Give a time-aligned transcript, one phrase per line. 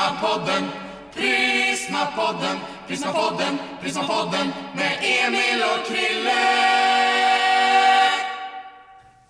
[0.00, 0.64] Prismapodden,
[1.14, 2.56] Prismapodden,
[2.88, 6.40] Prismapodden, Prismapodden med Emil och Krille.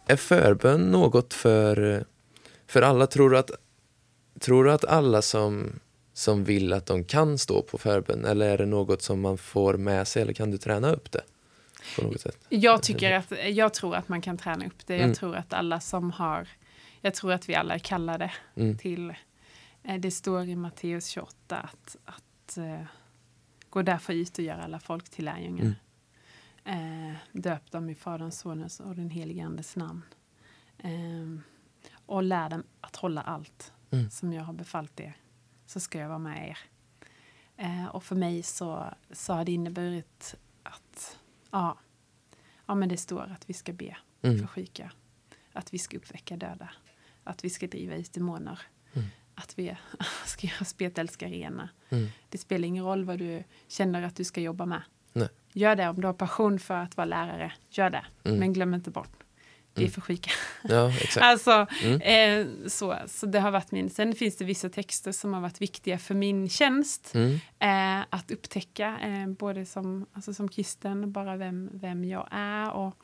[0.07, 2.05] Är förbön något för,
[2.67, 3.07] för alla?
[3.07, 3.51] Tror du att,
[4.41, 5.81] tror du att alla som,
[6.13, 9.75] som vill att de kan stå på förbön eller är det något som man får
[9.75, 11.23] med sig eller kan du träna upp det?
[11.97, 12.39] På något sätt?
[12.49, 14.95] Jag, tycker att, jag tror att man kan träna upp det.
[14.95, 15.15] Jag Mm.
[15.15, 16.49] tror att alla som har,
[17.01, 18.79] jag tror att vi alla är kallade Mm.
[18.79, 19.15] till,
[20.01, 22.83] det står i Matteus 28 att, att eh,
[23.71, 25.75] gå därför ut och göra alla folk till lärjungar.
[26.65, 30.03] Eh, döp dem i Faderns, Sonens och den helige Andes namn.
[30.79, 31.41] Eh,
[32.07, 34.11] och lär dem att hålla allt Mm.
[34.11, 35.17] som jag har befallt er.
[35.67, 36.59] Så ska jag vara med er.
[37.57, 41.19] Eh, och för mig så, så har det inneburit att
[41.51, 41.79] ja,
[42.67, 44.47] ja, men det står att vi ska be för Mm.
[44.49, 44.93] sjuka.
[45.53, 46.71] Att vi ska uppväcka döda.
[47.25, 48.61] Att vi ska driva ut demoner.
[49.43, 49.77] Att vi
[50.27, 51.69] ska göra spetälska rena.
[51.91, 52.09] Mm.
[52.29, 54.83] Det spelar ingen roll vad du känner att du ska jobba med.
[55.13, 55.29] Nej.
[55.53, 57.53] Gör det om du har passion för att vara lärare.
[57.71, 58.05] Gör det.
[58.25, 58.39] Mm.
[58.39, 59.11] Men glöm inte bort.
[59.75, 59.93] Vi är Mm.
[59.93, 60.31] för sjuka.
[60.63, 61.25] Ja, exakt.
[61.25, 62.01] Alltså, Mm.
[62.01, 63.91] eh, så, så det har varit min.
[63.91, 67.13] Sen finns det vissa texter som har varit viktiga för min tjänst.
[67.15, 67.35] Mm.
[67.59, 72.71] Eh, att upptäcka, eh, både som, alltså som kristen, bara vem, vem jag är.
[72.73, 72.95] Och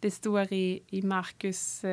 [0.00, 1.84] det står i, i Markus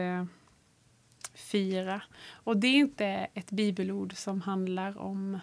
[1.33, 2.01] 4.
[2.31, 5.39] Och det är inte ett bibelord som handlar om,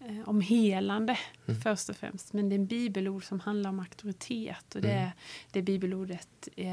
[0.00, 1.60] eh, om helande Mm.
[1.60, 2.32] först och främst.
[2.32, 4.74] Men det är en bibelord som handlar om auktoritet.
[4.74, 5.04] Och det Mm.
[5.04, 5.12] är
[5.52, 6.72] det bibelordet eh,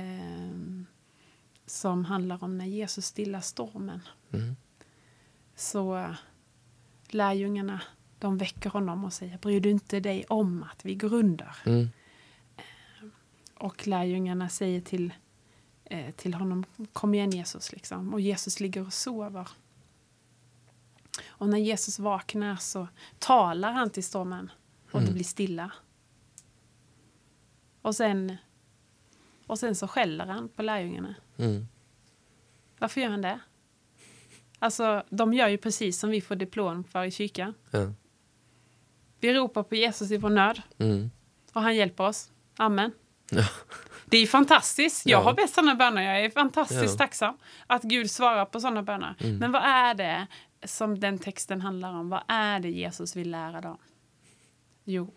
[1.65, 4.01] som handlar om när Jesus stillar stormen
[4.33, 4.55] Mm.
[5.55, 6.15] så eh,
[7.09, 7.81] lärjungarna
[8.19, 11.55] de väcker honom och säger bryr du inte dig om att vi går under?
[11.65, 11.89] Mm.
[13.55, 15.13] Och lärjungarna säger till,
[15.89, 18.13] eh, till honom kom igen Jesus liksom.
[18.13, 19.47] Och Jesus ligger och sover.
[21.27, 22.87] Och när Jesus vaknar så
[23.19, 24.51] talar han till stormen
[24.91, 25.13] och det Mm.
[25.13, 25.71] blir stilla.
[27.81, 28.37] Och sen,
[29.47, 31.15] och sen så skäller han på lärjungarna.
[31.37, 31.67] Mm.
[32.79, 33.39] Varför gör han det?
[34.59, 37.53] Alltså, de gör ju precis som vi får diplom för i kyrkan.
[37.71, 37.93] Ja.
[39.19, 41.11] Vi ropar på Jesus i vår nöd Mm.
[41.53, 42.31] och han hjälper oss.
[42.57, 42.91] Amen.
[43.31, 43.45] Ja.
[44.09, 45.05] Det är fantastiskt.
[45.05, 45.23] Jag Ja.
[45.23, 46.01] har bett sådana böner.
[46.01, 46.97] Jag är fantastiskt Ja.
[46.97, 47.37] tacksam
[47.67, 49.15] att Gud svarar på sådana böner.
[49.19, 49.37] Mm.
[49.37, 50.27] Men vad är det
[50.63, 52.09] som den texten handlar om?
[52.09, 53.77] Vad är det Jesus vill lära dem?
[54.83, 55.13] Jo,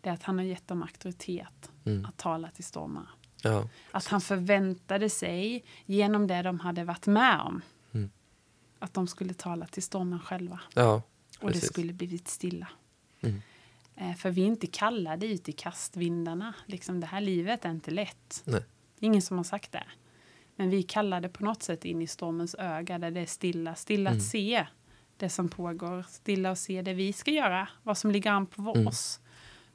[0.00, 2.04] det är att han har gett dem auktoritet Mm.
[2.04, 3.06] att tala till stormar.
[3.42, 3.68] Ja.
[3.90, 7.62] Att han förväntade sig, genom det de hade varit med om,
[7.92, 8.10] Mm.
[8.78, 10.60] att de skulle tala till stormen själva.
[10.74, 11.02] ja,
[11.40, 12.66] Och det skulle blivit stilla.
[13.20, 13.42] Mm.
[14.00, 16.54] Eh, för vi är inte kallade ut i kastvindarna.
[16.66, 18.42] Liksom, det här livet är inte lätt.
[18.44, 18.60] Nej.
[18.98, 19.84] Det är ingen som har sagt det.
[20.56, 23.74] Men vi är kallade på något sätt in i stormens öga där det är stilla.
[23.74, 24.18] Stilla Mm.
[24.18, 24.66] att se
[25.16, 26.04] det som pågår.
[26.10, 27.68] Stilla att se det vi ska göra.
[27.82, 28.86] Vad som ligger an på Mm.
[28.86, 29.20] oss.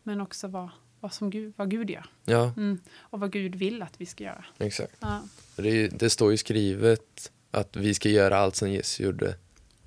[0.04, 0.70] Men också vad,
[1.00, 2.06] vad, som Gud, vad Gud gör.
[2.26, 2.80] ja, Mm.
[2.98, 4.46] Och vad Gud vill att vi ska göra.
[4.60, 4.96] exakt.
[5.00, 5.22] Ja.
[5.56, 9.36] Det, det står ju skrivet att vi ska göra allt som Jesus gjorde,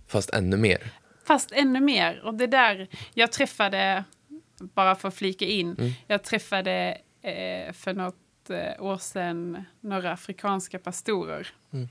[0.06, 0.92] fast ännu mer.
[1.24, 2.20] Fast ännu mer.
[2.24, 4.04] Och det där, jag träffade,
[4.58, 5.92] bara för att flika in, Mm.
[6.06, 11.48] jag träffade eh, för något eh, år sedan några afrikanska pastorer.
[11.72, 11.88] Mm.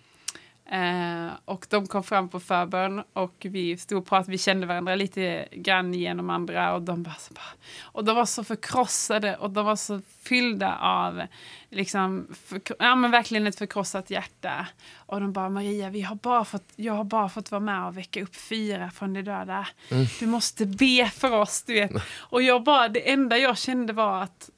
[0.69, 4.95] Eh, och de kom fram på förbön och vi stod och pratade, vi kände varandra
[4.95, 9.65] lite grann genom andra och de bara, bara och de var så förkrossade och de
[9.65, 11.21] var så fyllda av
[11.69, 14.67] liksom, för, ja men verkligen ett förkrossat hjärta.
[14.95, 17.97] Och de bara, Maria, vi har bara fått, jag har bara fått vara med och
[17.97, 19.67] väcka upp fyra från de döda.
[19.91, 20.05] Mm.
[20.19, 21.91] Du måste be för oss, du vet.
[22.17, 24.49] Och jag bara, det enda jag kände var att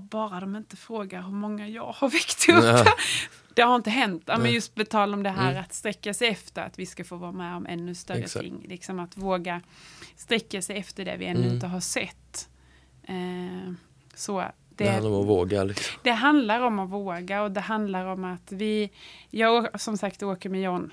[0.00, 2.88] bara de inte frågar hur många jag har väckt upp.
[3.56, 4.22] Det har inte hänt.
[4.26, 5.62] Ja, men just på tal om det här Mm.
[5.62, 8.44] att sträcka sig efter att vi ska få vara med om ännu större Exakt.
[8.44, 8.64] ting.
[8.68, 9.60] Liksom att våga
[10.16, 11.54] sträcka sig efter det vi ännu Mm.
[11.54, 12.48] inte har sett.
[13.02, 13.72] Eh,
[14.14, 15.64] så Det, det, handlar om att våga.
[15.64, 16.00] Liksom.
[16.04, 18.90] det handlar om att våga och det handlar om att vi,
[19.30, 20.92] jag som sagt åker med John.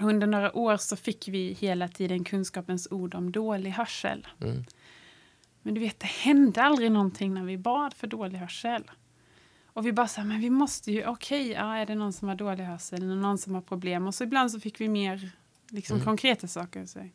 [0.00, 4.26] Under några år så fick vi hela tiden kunskapens ord om dålig hörsel.
[4.40, 4.64] Mm.
[5.62, 8.90] Men du vet, det hände aldrig någonting när vi bad för dålig hörsel.
[9.72, 12.34] Och vi bara sa, men vi måste ju, okej, ja, är det någon som har
[12.34, 14.06] dålig hörsel eller någon som har problem?
[14.06, 15.30] Och så ibland så fick vi mer
[15.70, 16.04] liksom, Mm.
[16.04, 16.86] konkreta saker.
[16.86, 17.08] Så.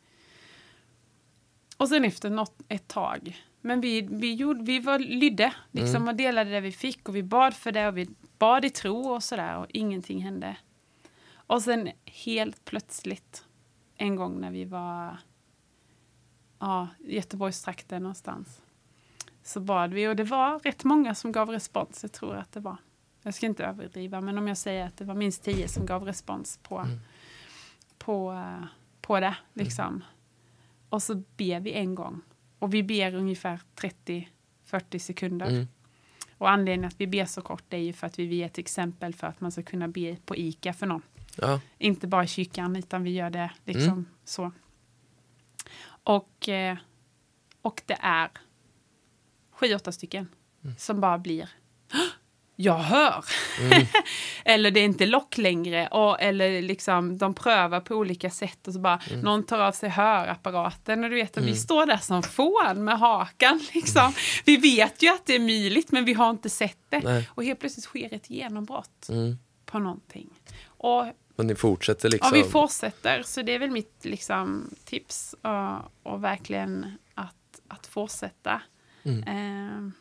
[1.76, 6.08] Och sen efter något, ett tag, men vi, vi, gjorde, vi var lydde liksom, Mm.
[6.08, 8.08] och delade det vi fick och vi bad för det och vi
[8.38, 10.56] bad i tro och sådär och ingenting hände.
[11.32, 13.44] Och sen helt plötsligt,
[13.96, 15.16] en gång när vi var
[16.58, 18.62] ja, i Göteborgstrakten någonstans.
[19.48, 22.02] Så bad vi och det var rätt många som gav respons.
[22.02, 22.76] Jag tror att det var.
[23.22, 26.04] Jag ska inte överdriva men om jag säger att det var minst tio som gav
[26.04, 26.98] respons på, Mm.
[27.98, 28.66] på, eh,
[29.00, 29.36] på det.
[29.52, 30.04] Liksom.
[30.88, 32.20] Och så ber vi en gång.
[32.58, 35.46] Och vi ber ungefär 30-40 sekunder.
[35.46, 35.68] Mm.
[36.38, 38.58] Och anledningen att vi ber så kort är ju för att vi vill ge ett
[38.58, 41.02] exempel för att man ska kunna be på ICA för någon.
[41.36, 41.60] Ja.
[41.78, 44.06] Inte bara i kyrkan, utan vi gör det liksom Mm.
[44.24, 44.52] så.
[45.88, 46.76] Och, eh,
[47.62, 48.28] och det är
[49.60, 50.28] sju, åtta stycken
[50.64, 50.76] Mm.
[50.78, 51.48] som bara blir
[51.92, 51.98] "Hå!
[52.60, 53.24] jag hör.
[53.60, 53.86] Mm.
[54.44, 55.86] eller det är inte lock längre.
[55.88, 59.20] Och, eller liksom, de prövar på olika sätt och så bara Mm.
[59.20, 62.98] någon tar av sig hörapparaten och du vet att vi står där som fån med
[62.98, 63.60] hakan.
[63.74, 64.12] Liksom.
[64.44, 67.00] Vi vet ju att det är möjligt men vi har inte sett det.
[67.04, 67.28] Nej.
[67.34, 69.38] Och helt plötsligt sker ett genombrott Mm.
[69.64, 70.30] på någonting.
[70.66, 71.06] Och
[71.36, 72.30] Och ni fortsätter liksom.
[72.36, 73.22] Ja, vi fortsätter.
[73.22, 75.34] Så det är väl mitt liksom, tips.
[75.42, 78.62] Och, och verkligen att, att fortsätta.
[79.08, 79.22] Mm.
[79.28, 79.92] Eh,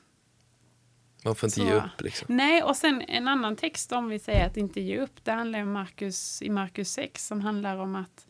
[1.24, 2.36] Man får inte så- ge upp liksom.
[2.36, 5.24] nej, och sen en annan text om vi säger att inte ge upp.
[5.26, 8.28] Det handlar om Markus, i Markus 6 som handlar om att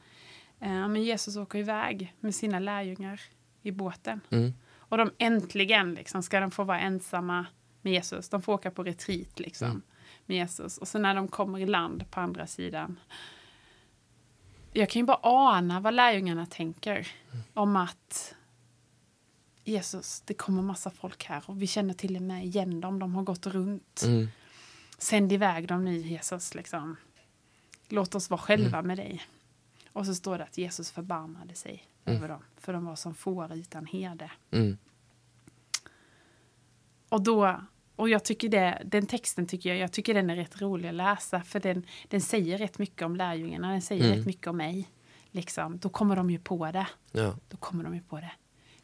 [0.59, 3.21] eh, men Jesus åker iväg med sina lärjungar
[3.61, 4.21] i båten.
[4.29, 4.53] Mm.
[4.69, 7.45] Och de äntligen liksom, ska de få vara ensamma
[7.81, 8.29] med Jesus.
[8.29, 9.81] De får åka på retreat liksom, Mm.
[10.25, 10.77] med Jesus.
[10.77, 12.99] Och sen när de kommer i land på andra sidan.
[14.73, 17.07] Jag kan ju bara ana vad lärjungarna tänker
[17.53, 18.35] om att
[19.67, 22.99] Jesus, det kommer massa folk här och vi känner till och med igen dem.
[22.99, 24.01] De har gått runt.
[24.05, 24.27] Mm.
[24.97, 26.55] Sänd iväg dem nu, Jesus.
[26.55, 26.95] Liksom.
[27.87, 29.21] Låt oss vara själva med dig.
[29.93, 32.43] Och så står det att Jesus förbarmade sig över dem.
[32.57, 34.31] För de var som får utan herde.
[34.51, 34.77] Mm.
[37.09, 37.61] Och då,
[37.95, 40.95] och jag tycker det, den texten tycker jag, jag tycker den är rätt rolig att
[40.95, 41.41] läsa.
[41.41, 43.71] För den, den säger rätt mycket om lärjungarna.
[43.71, 44.17] Den säger Mm.
[44.17, 44.89] rätt mycket om mig.
[45.31, 45.77] Liksom.
[45.77, 46.87] Då kommer de ju på det.
[47.11, 47.35] Ja.
[47.49, 48.31] Då kommer de ju på det.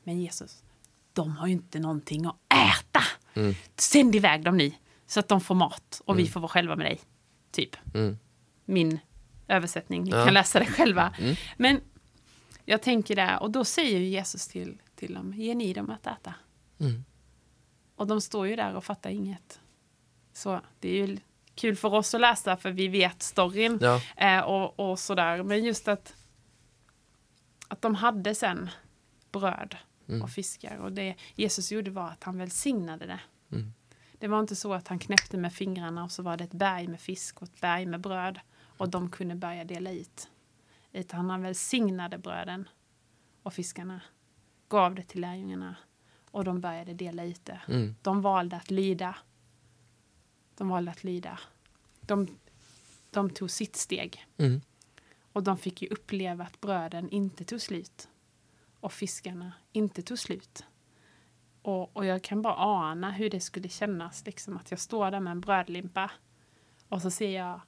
[0.03, 0.63] Men Jesus,
[1.13, 3.03] de har ju inte någonting att äta.
[3.33, 3.53] Mm.
[3.77, 4.79] Sänd iväg dem ni.
[5.07, 6.99] Så att de får mat och vi får vara själva med dig.
[7.51, 7.75] Typ.
[7.93, 8.17] Mm.
[8.65, 8.99] Min
[9.47, 10.03] översättning.
[10.03, 10.25] Ni Ja.
[10.25, 11.13] kan läsa det själva.
[11.19, 11.35] Mm.
[11.57, 11.81] Men
[12.65, 16.33] jag tänker där, och då säger Jesus till, till dem, ge ni dem att äta.
[16.79, 17.03] Mm.
[17.95, 19.59] Och de står ju där och fattar inget.
[20.33, 21.17] Så det är ju
[21.55, 23.79] kul för oss att läsa för vi vet storyn.
[23.81, 24.01] Ja.
[24.17, 25.43] Eh, och, och sådär.
[25.43, 26.15] Men just att,
[27.67, 28.69] att de hade sen
[29.31, 29.77] bröd
[30.07, 30.21] Mm.
[30.21, 30.77] och fiskar.
[30.77, 33.19] Och det Jesus gjorde var att han välsignade det.
[33.51, 33.73] Mm.
[34.19, 36.87] Det var inte så att han knäppte med fingrarna och så var det ett berg
[36.87, 38.39] med fisk och ett berg med bröd.
[38.77, 40.29] Och de kunde börja dela ut.
[40.91, 42.67] Utan han välsignade bröden
[43.43, 44.01] och fiskarna.
[44.69, 45.75] Gav det till lärjungarna.
[46.31, 47.61] Och de började dela ut det.
[47.67, 47.95] Mm.
[48.01, 49.15] De valde att lyda.
[50.57, 51.39] De valde att lyda.
[52.01, 52.27] De,
[53.11, 54.25] de tog sitt steg.
[54.37, 54.61] Mm.
[55.33, 58.09] Och de fick ju uppleva att bröden inte tog slut.
[58.83, 60.65] Och fiskarna inte tog slut.
[61.61, 64.25] Och, och jag kan bara ana hur det skulle kännas.
[64.25, 66.11] Liksom, att jag står där med en brödlimpa.
[66.89, 67.61] Och så ser jag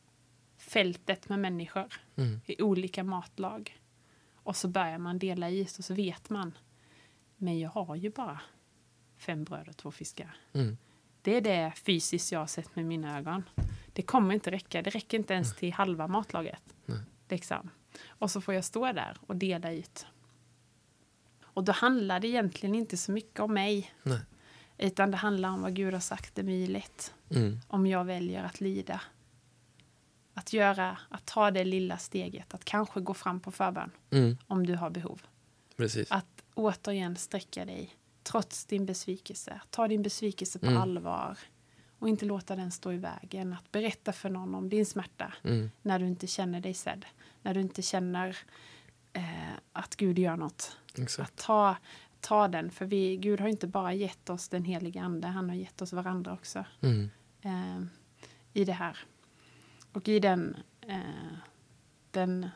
[0.58, 2.42] fältet med människor Mm.
[2.46, 3.80] i olika matlag.
[4.34, 6.58] Och så börjar man dela is och så vet man.
[7.38, 8.42] Men jag har ju bara
[9.18, 10.36] fem bröd och två fiskar.
[10.54, 10.78] Mm.
[11.22, 13.44] Det är det fysiskt jag har sett med mina ögon.
[13.94, 14.82] Det kommer inte räcka.
[14.82, 16.76] Det räcker inte ens till halva matlaget.
[16.86, 17.00] Nej.
[17.30, 17.70] Liksom.
[18.08, 20.08] Och så får jag stå där och dela ut.
[21.56, 23.92] Och då handlar det egentligen inte så mycket om mig.
[24.04, 24.20] Nej.
[24.78, 27.14] Utan det handlar om vad Gud har sagt är möjligt.
[27.30, 27.60] Mm.
[27.68, 29.02] Om jag väljer att lida.
[30.34, 32.54] Att göra, att ta det lilla steget.
[32.54, 33.92] Att kanske gå fram på förbön.
[34.12, 34.38] Mm.
[34.48, 35.22] Om du har behov.
[35.78, 36.12] Precis.
[36.12, 39.62] Att återigen sträcka dig trots din besvikelse.
[39.70, 40.82] Ta din besvikelse på Mm.
[40.82, 41.38] allvar
[42.00, 43.54] och inte låta den stå i vägen.
[43.54, 45.72] Att berätta för någon om din smärta Mm.
[45.82, 47.06] när du inte känner dig sedd.
[47.42, 48.38] När du inte känner
[49.16, 50.78] eh, att Gud gör något.
[50.98, 51.30] Exakt.
[51.30, 51.78] Att ta,
[52.22, 55.56] ta den, för vi, Gud har inte bara gett oss den heliga ande, han har
[55.56, 57.10] gett oss varandra också Mm.
[57.42, 57.82] eh,
[58.54, 58.98] i det här.
[59.94, 61.00] Och i den, eh,
[62.12, 62.50] den,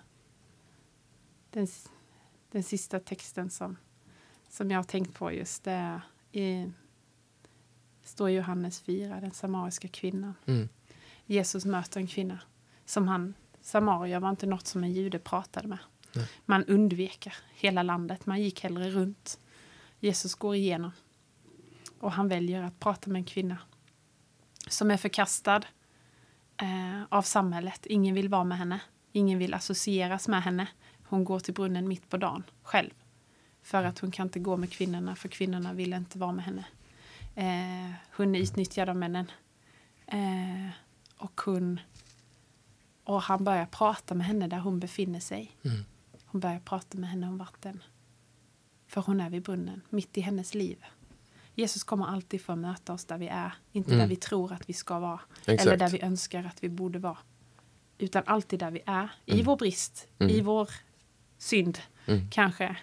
[1.50, 1.68] den,
[2.52, 3.78] den sista texten som,
[4.50, 6.02] som jag har tänkt på just det
[6.32, 6.72] i,
[8.04, 10.34] står Johannes 4, den samariska kvinnan.
[10.46, 10.70] Mm.
[11.26, 12.40] Jesus möter en kvinna
[12.86, 15.80] som han, Samaria var inte något som en jude pratade med.
[16.46, 19.40] Man undvek hela landet, man gick hellre runt.
[20.00, 20.92] Jesus går igenom
[22.00, 23.58] och han väljer att prata med en kvinna
[24.68, 25.62] som är förkastad
[26.62, 27.86] eh, av samhället.
[27.86, 28.82] Ingen vill vara med henne.
[29.12, 30.68] Ingen vill associeras med henne.
[31.04, 32.92] Hon går till brunnen mitt på dagen själv.
[33.62, 36.66] För att hon kan inte gå med kvinnorna, för kvinnorna vill inte vara med henne.
[37.36, 39.32] Eh, hon är utnyttjad av männen.
[40.08, 40.70] Eh,
[41.18, 41.80] och hon...
[43.04, 45.56] Och han börjar prata med henne där hon befinner sig.
[45.66, 45.86] Mm.
[46.32, 47.84] Hon börjar prata med henne om vatten.
[48.88, 50.86] För hon är vid brunnen, mitt i hennes liv.
[51.56, 53.54] Jesus kommer alltid för att möta oss där vi är.
[53.72, 54.00] Inte Mm.
[54.00, 55.20] där vi tror att vi ska vara.
[55.46, 55.62] Exakt.
[55.62, 57.18] Eller där vi önskar att vi borde vara.
[57.98, 59.10] Utan alltid där vi är.
[59.26, 59.46] I Mm.
[59.46, 60.36] vår brist, Mm.
[60.36, 60.70] i vår
[61.38, 62.30] synd Mm.
[62.30, 62.78] kanske.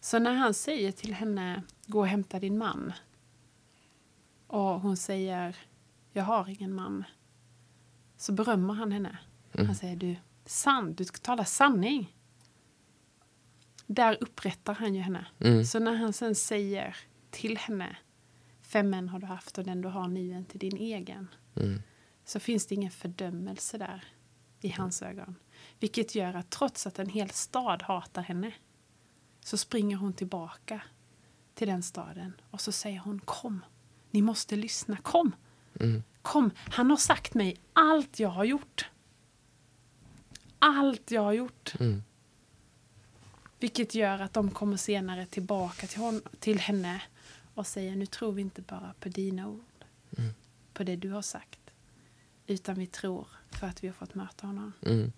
[0.00, 2.92] Så när han säger till henne, gå och hämta din man.
[4.46, 5.56] Och hon säger,
[6.12, 7.04] jag har ingen man.
[8.16, 9.18] Så berömmer han henne.
[9.52, 12.14] Han säger, du, sant, du talar sanning.
[13.90, 15.26] Där upprättar han ju henne.
[15.40, 15.64] Mm.
[15.64, 16.96] Så när han sen säger
[17.30, 17.96] till henne,
[18.62, 21.28] fem män har du haft och den du har nu är inte din egen.
[21.56, 21.82] Mm.
[22.24, 24.04] Så finns det ingen fördömelse där
[24.60, 25.34] i hans ögon.
[25.80, 28.52] Vilket gör att trots att en hel stad hatar henne
[29.40, 30.80] så springer hon tillbaka
[31.54, 33.64] till den staden och så säger hon kom,
[34.10, 35.32] ni måste lyssna, kom,
[35.80, 36.02] Mm.
[36.22, 38.90] kom, han har sagt mig allt jag har gjort.
[40.58, 41.74] Allt jag har gjort.
[41.80, 42.02] Mm.
[43.58, 47.02] Vilket gör att de kommer senare tillbaka till, hon, till henne
[47.54, 49.84] och säger nu tror vi inte bara på dina ord,
[50.72, 51.60] på det du har sagt,
[52.46, 54.72] utan vi tror för att vi har fått möta honom.
[54.86, 55.12] Mm.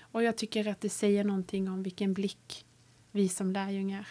[0.00, 2.66] Och jag tycker att det säger någonting om vilken blick
[3.10, 4.08] vi som lärjungar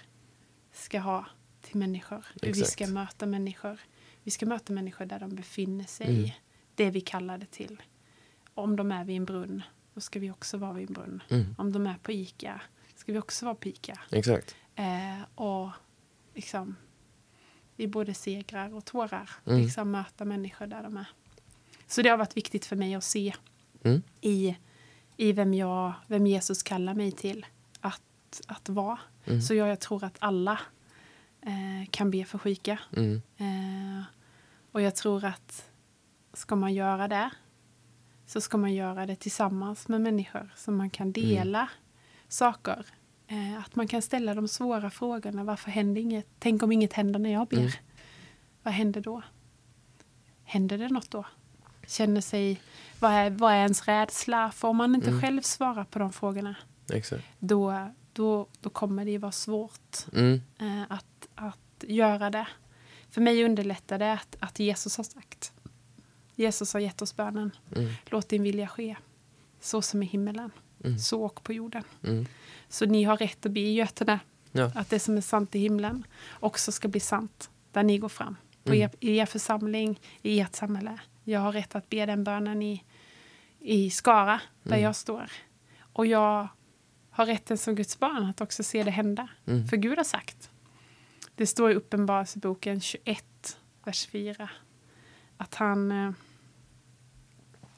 [0.71, 1.25] ska ha
[1.61, 2.25] till människor.
[2.41, 3.79] Hur vi ska möta människor.
[4.23, 6.29] Vi ska möta människor där de befinner sig Mm.
[6.75, 7.81] det vi kallar det till.
[8.53, 9.63] Om de är vid en brunn,
[9.93, 11.23] då ska vi också vara vid en brunn.
[11.29, 11.55] Mm.
[11.57, 12.61] Om de är på Ica,
[13.03, 13.99] ska vi också vara på Ica.
[14.11, 14.55] Exakt.
[14.75, 15.69] Eh, och
[16.33, 16.75] liksom
[17.77, 19.61] i både segrar och tårar Mm.
[19.61, 21.05] liksom möta människor där de är.
[21.87, 23.33] Så det har varit viktigt för mig att se
[23.83, 24.01] Mm.
[24.21, 24.55] i,
[25.17, 27.45] i vem, jag, vem Jesus kallar mig till
[27.79, 28.99] att, att vara.
[29.25, 29.41] Mm.
[29.41, 30.59] Så jag, jag tror att alla
[31.41, 32.79] eh, kan be för sjuka.
[32.97, 33.21] Mm.
[33.37, 34.03] Eh,
[34.71, 35.69] och jag tror att
[36.33, 37.29] ska man göra det
[38.25, 41.69] så ska man göra det tillsammans med människor så man kan dela
[42.33, 42.85] saker.
[43.27, 45.43] Eh, att man kan ställa de svåra frågorna.
[45.43, 46.27] Varför händer inget?
[46.39, 47.57] Tänk om inget händer när jag ber.
[47.57, 47.71] Mm.
[48.63, 49.21] Vad händer då?
[50.43, 51.25] Händer det något då?
[51.87, 52.61] Känner sig...
[52.99, 54.51] Vad är, vad är ens rädsla?
[54.51, 55.21] För om man inte Mm.
[55.21, 56.55] själv svarar på de frågorna
[56.89, 57.23] Exakt.
[57.39, 60.41] då, då, då kommer det ju vara svårt Mm.
[60.59, 62.47] eh, att, att göra det.
[63.09, 65.53] För mig underlättar det att, att Jesus har sagt.
[66.35, 67.51] Jesus har gett oss bönen.
[67.75, 67.93] Mm.
[68.05, 68.95] Låt din vilja ske.
[69.59, 70.51] Så som i himmelen.
[70.83, 70.99] Mm.
[70.99, 71.83] Så och på jorden.
[72.03, 72.25] Mm.
[72.69, 74.19] Så ni har rätt att be i Götene.
[74.51, 74.71] Ja.
[74.75, 76.03] Att det som är sant i himlen
[76.39, 78.35] också ska bli sant där ni går fram.
[78.63, 78.81] På Mm.
[78.81, 80.99] er, I er församling, i ert samhälle.
[81.23, 82.83] Jag har rätt att be den bönen i,
[83.59, 84.83] i Skara, där Mm.
[84.83, 85.31] jag står.
[85.93, 86.47] Och jag
[87.09, 89.27] har rätten som Guds barn att också se det hända.
[89.45, 89.67] Mm.
[89.67, 90.49] För Gud har sagt.
[91.35, 94.49] Det står i Uppenbarelseboken 21, vers 4.
[95.37, 95.91] Att han...
[95.91, 96.11] eh,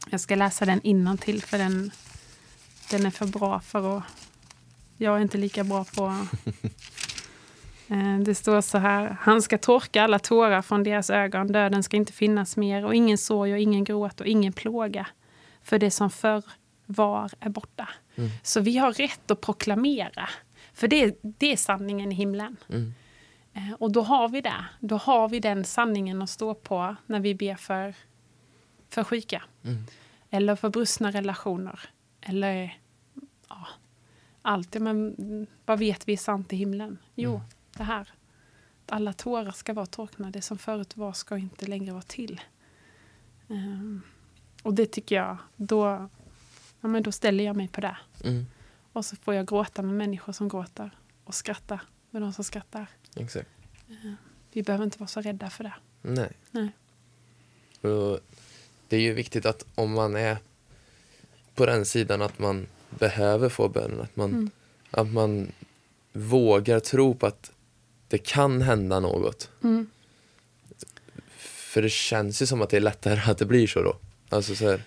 [0.09, 1.91] Jag ska läsa den innan till för den,
[2.91, 4.03] den är för bra för att...
[4.97, 6.13] Jag är inte lika bra på...
[7.87, 9.17] Eh, Det står så här.
[9.21, 11.47] Han ska torka alla tårar från deras ögon.
[11.47, 15.07] Döden ska inte finnas mer och ingen sorg och ingen gråt och ingen plåga.
[15.63, 16.43] För det som förr
[16.85, 17.89] var är borta.
[18.15, 18.29] Mm.
[18.43, 20.29] Så vi har rätt att proklamera.
[20.73, 22.57] För det, det är sanningen i himlen.
[22.69, 22.93] Mm.
[23.53, 24.65] Eh, Och då har vi det.
[24.79, 27.93] Då har vi den sanningen att stå på när vi ber för,
[28.89, 29.43] för sjuka.
[29.63, 29.83] Mm.
[30.29, 31.79] Eller för brustna relationer.
[32.27, 32.79] Eller
[33.49, 33.67] ja,
[34.41, 34.73] allt.
[34.73, 35.15] Men
[35.65, 36.97] vad vet vi är sant i himlen?
[37.15, 37.41] Jo, Mm.
[37.77, 38.09] det här.
[38.87, 40.31] Alla tårar ska vara torkna.
[40.31, 42.41] Det som förut var ska inte längre vara till.
[43.49, 44.01] Ehm,
[44.63, 46.09] och det tycker jag, då,
[46.81, 47.97] ja, men då ställer jag mig på det.
[48.23, 48.45] Mm.
[48.93, 50.91] Och så får jag gråta med människor som gråter.
[51.23, 51.79] Och skratta
[52.09, 52.87] med de som skrattar.
[53.15, 53.49] Exakt.
[54.51, 55.73] Vi behöver inte vara så rädda för det.
[56.01, 56.31] Nej.
[56.51, 56.71] Nej.
[57.81, 58.19] Och
[58.87, 60.37] det är ju viktigt att om man är
[61.55, 64.49] på den sidan att man behöver få bönen, att man, Mm.
[64.91, 65.51] att man
[66.13, 67.51] vågar tro på att
[68.07, 69.49] det kan hända något.
[69.63, 69.87] Mm.
[71.37, 73.97] För det känns ju som att det är lättare att det blir så då.
[74.29, 74.81] Alltså så här,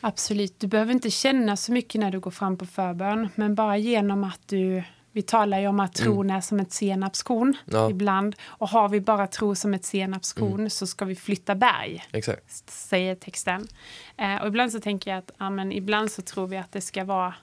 [0.00, 0.60] Absolut.
[0.60, 3.28] Du behöver inte känna så mycket när du går fram på förbön.
[3.34, 4.82] Men bara genom att du...
[5.14, 7.90] Vi talar ju om att tron är som ett senapskorn Ja.
[7.90, 8.36] ibland.
[8.46, 12.70] Och har vi bara tro som ett senapskorn så ska vi flytta berg, exakt.
[12.70, 13.68] säger texten.
[14.16, 16.80] Eh, och ibland så tänker jag att ja, men ibland så tror vi att det
[16.80, 17.34] ska vara...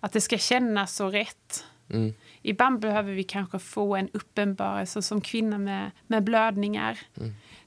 [0.00, 1.64] Att det ska kännas så rätt.
[1.90, 2.14] Mm.
[2.42, 6.98] Ibland behöver vi kanske få en uppenbarelse som kvinna med, med blödningar.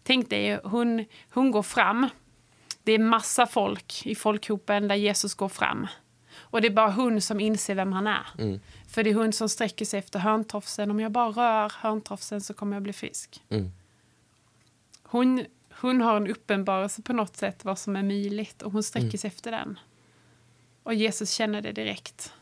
[0.04, 2.10] Tänk dig, hon, hon går fram.
[2.84, 5.88] Det är massa folk i folkhopen där Jesus går fram.
[6.52, 8.28] Och det är bara hon som inser vem han är.
[8.38, 8.60] Mm.
[8.88, 10.92] För det är hon som sträcker sig efter hörntofsen.
[10.92, 13.44] Om jag bara rör hörntofsen så kommer jag bli frisk.
[13.50, 13.72] Mm.
[15.04, 15.46] Hon,
[15.82, 19.18] hon har en uppenbarelse på något sätt vad som är möjligt och hon sträcker Mm.
[19.18, 19.80] sig efter den.
[20.84, 22.34] Och Jesus känner det direkt.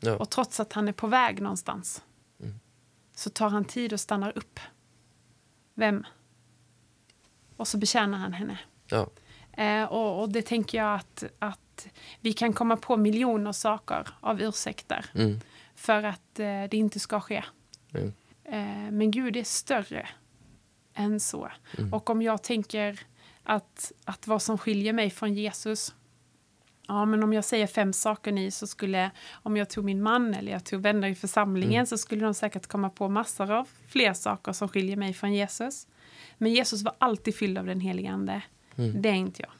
[0.00, 0.16] Ja.
[0.16, 2.02] Och trots att han är på väg någonstans
[2.40, 2.54] Mm.
[3.14, 4.60] så tar han tid och stannar upp.
[5.74, 6.06] Vem?
[7.56, 8.58] Och så betjänar han henne.
[8.86, 9.06] Ja.
[9.62, 11.60] Eh, och, och det tänker jag att, att
[12.20, 15.40] vi kan komma på miljoner saker av ursäkter Mm.
[15.74, 17.44] för att eh, det inte ska ske.
[17.94, 18.12] Mm.
[18.44, 20.08] Eh, men Gud är större
[20.94, 21.50] än så.
[21.92, 23.00] Och om jag tänker
[23.42, 25.94] att, att vad som skiljer mig från Jesus
[26.90, 30.34] Ja, men om jag säger fem saker ni så skulle, om jag tog min man
[30.34, 34.12] eller jag tog vänner i församlingen så skulle de säkert komma på massor av fler
[34.14, 35.86] saker som skiljer mig från Jesus.
[36.38, 38.42] Men Jesus var alltid fylld av den helige Ande.
[39.00, 39.50] Det är inte jag.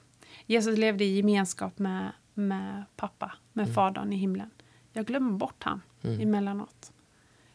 [0.48, 4.50] Jesus levde i gemenskap med, med pappa, med fadern i himlen.
[4.92, 6.92] Jag glömmer bort han emellanåt.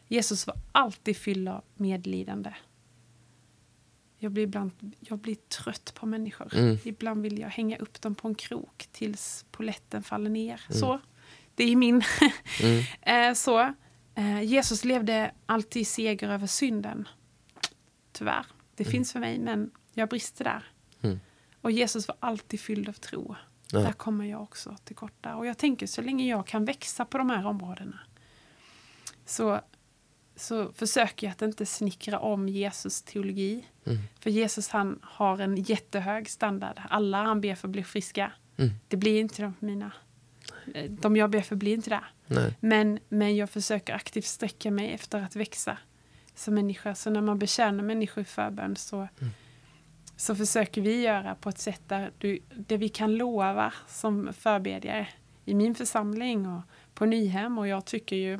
[0.08, 2.54] Jesus var alltid fylld av medlidande.
[4.18, 6.54] Jag blir, ibland, jag blir trött på människor.
[6.54, 6.78] Mm.
[6.84, 10.60] Ibland vill jag hänga upp dem på en krok tills poletten faller ner.
[10.68, 11.00] Så,
[11.54, 12.02] det är min.
[12.62, 12.84] Mm.
[13.02, 13.74] Eh, så,
[14.14, 17.08] eh, Jesus levde alltid i seger över synden.
[18.12, 18.46] Tyvärr.
[18.74, 20.64] Det finns för mig, men jag brister där.
[21.64, 21.72] Mm.
[21.72, 23.36] Och Jesus var alltid fylld av tro.
[23.72, 23.78] Ja.
[23.78, 25.36] Där kommer jag också till korta.
[25.36, 27.98] Och jag tänker så länge jag kan växa på de här områdena
[29.26, 29.60] så,
[30.36, 33.64] så försöker jag att inte snickra om Jesus teologi.
[33.84, 33.98] Mm.
[34.20, 36.80] För Jesus han har en jättehög standard.
[36.88, 38.32] Alla han ber för blir friska.
[38.56, 38.70] Mm.
[38.88, 39.92] Det blir inte de mina.
[40.88, 42.04] De jag ber för blir inte det.
[42.26, 42.54] Nej.
[42.60, 45.78] Men, men jag försöker aktivt sträcka mig efter att växa
[46.34, 46.94] som människa.
[46.94, 49.08] Så när man betjänar människor i förbön så,
[50.16, 55.08] så försöker vi göra på ett sätt där, du, där vi kan lova som förbedjare
[55.44, 56.62] i min församling och
[56.94, 57.58] på Nyhem.
[57.58, 58.38] Och jag tycker ju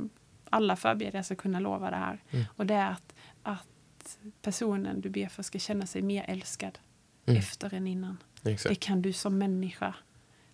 [0.51, 2.23] alla förbedjare ska kunna lova det här.
[2.57, 6.79] Och det är att, att personen du ber för ska känna sig mer älskad
[7.27, 7.39] Mm.
[7.39, 8.17] efter än innan.
[8.43, 8.81] Det Exakt.
[8.81, 9.95] kan du som människa,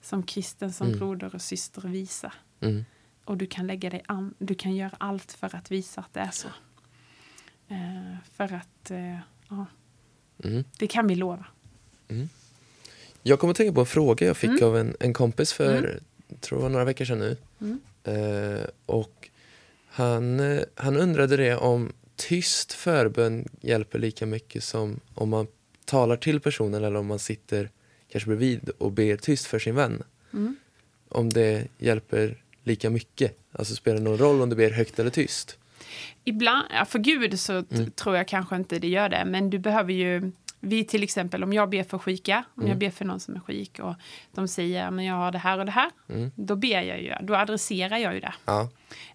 [0.00, 0.98] som kristen, som Mm.
[0.98, 2.32] broder och syster visa.
[2.60, 2.84] Mm.
[3.24, 6.20] Och du kan lägga dig an, du kan göra allt för att visa att det
[6.20, 6.48] är så.
[7.68, 9.66] Eh, för att, eh, ja,
[10.44, 10.64] Mm.
[10.78, 11.46] det kan vi lova.
[13.22, 14.64] Jag kommer att tänka på en fråga jag fick Mm.
[14.64, 16.00] av en, en kompis för,
[16.40, 17.36] tror det var några veckor sedan nu.
[17.60, 17.80] Mm.
[18.04, 19.28] Eh, och
[19.86, 25.46] han, eh, han undrade det om tyst förbön hjälper lika mycket som om man
[25.84, 27.70] talar till personen eller om man sitter
[28.12, 30.02] kanske bredvid och ber tyst för sin vän.
[30.32, 30.56] Mm.
[31.08, 33.36] Om det hjälper lika mycket.
[33.52, 35.58] Alltså spelar det någon roll om du ber högt eller tyst?
[36.24, 37.90] Ibland, ja, för Gud så Mm.
[37.90, 39.24] tror jag kanske inte det gör det.
[39.26, 42.68] Men du behöver ju, vi till exempel om jag ber för sjuka, om Mm.
[42.68, 43.94] jag ber för någon som är sjuk och
[44.34, 45.90] de säger men jag har det här och det här.
[46.08, 46.30] Mm.
[46.34, 48.34] Då ber jag ju, då adresserar jag ju det.
[48.44, 48.68] Ja.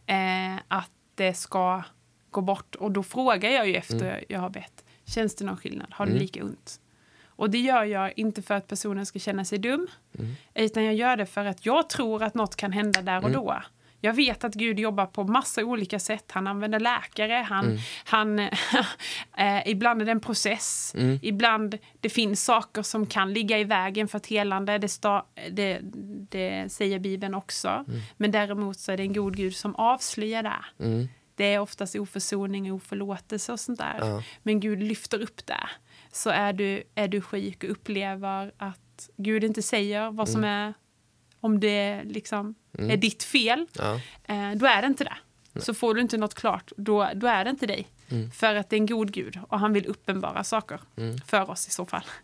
[0.06, 1.84] eh, att det ska
[2.32, 2.76] gå bort.
[2.76, 4.24] Och då frågar jag ju efter Mm.
[4.30, 4.86] jag har bett.
[5.06, 5.88] Känns det någon skillnad?
[5.92, 6.22] Har du Mm.
[6.22, 6.80] lika ont?
[7.38, 9.88] Och det gör jag inte för att personen ska känna sig dum.
[10.20, 10.36] Mm.
[10.56, 13.34] Utan jag gör det för att jag tror att något kan hända där och Mm.
[13.34, 13.62] då.
[14.06, 16.32] Jag vet att Gud jobbar på massa olika sätt.
[16.32, 17.34] Han använder läkare.
[17.50, 17.78] Han, Mm.
[18.06, 18.40] han,
[19.38, 20.94] eh, ibland är det en process.
[20.98, 21.20] Mm.
[21.22, 24.78] Ibland det finns saker som kan ligga i vägen för ett helande.
[24.78, 25.80] Det, sta, det,
[26.30, 27.68] det säger Bibeln också.
[27.68, 28.02] Mm.
[28.18, 30.84] Men däremot så är det en god Gud som avslöjar det.
[30.86, 31.08] Mm.
[31.36, 33.96] Det är oftast oförsoning och oförlåtelse och sånt där.
[34.00, 34.24] Ja.
[34.44, 35.70] Men Gud lyfter upp det.
[36.12, 40.74] Så är du, är du sjuk och upplever att Gud inte säger vad som är,
[41.40, 42.92] om det liksom Mm.
[42.92, 43.94] är ditt fel, Ja.
[44.24, 45.18] eh, då är det inte det.
[45.62, 47.88] Så får du inte något klart, då, då är det inte dig.
[48.10, 48.32] Mm.
[48.32, 51.18] För att det är en god Gud och han vill uppenbara saker Mm.
[51.18, 52.06] för oss i så fall.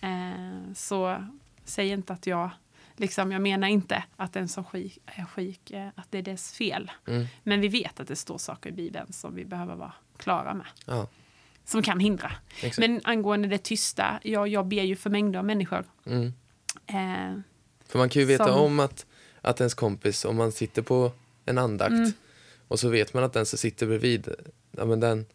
[0.00, 1.24] Eh, så
[1.64, 2.50] säg inte att jag,
[2.96, 6.52] liksom, jag menar inte att den som sjuk, är sjuk, eh, att det är dess
[6.52, 6.90] fel.
[7.06, 7.26] Mm.
[7.42, 10.66] Men vi vet att det står saker i Bibeln som vi behöver vara klara med.
[10.86, 11.08] Ja.
[11.64, 12.32] Som kan hindra.
[12.60, 12.78] Exakt.
[12.78, 15.84] Men angående det tysta, jag, jag ber ju för mängder av människor.
[16.06, 16.26] Mm.
[16.86, 17.40] Eh,
[17.88, 19.06] För man kan ju veta Som- om att,
[19.40, 21.12] att ens kompis, om man sitter på
[21.44, 22.12] en andakt Mm.
[22.68, 24.28] och så vet man att den som sitter bredvid,
[24.70, 25.26] ja, men den,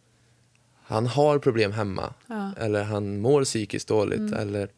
[0.82, 2.14] han har problem hemma.
[2.26, 2.52] ja.
[2.58, 4.18] Eller han mår psykiskt dåligt.
[4.18, 4.34] Mm.
[4.34, 4.68] Eller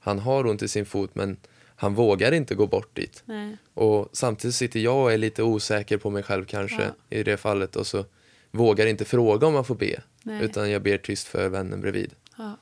[0.00, 1.36] han har ont i sin fot men
[1.76, 3.22] han vågar inte gå bort dit.
[3.24, 3.56] Nej.
[3.74, 7.16] Och samtidigt sitter jag och är lite osäker på mig själv kanske Ja.
[7.18, 8.04] i det fallet och så
[8.50, 10.00] vågar inte fråga om man får be.
[10.22, 10.44] Nej.
[10.44, 12.14] Utan jag ber tyst för vännen bredvid.
[12.38, 12.56] Ja.